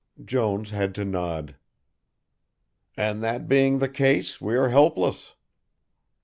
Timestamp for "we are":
4.41-4.69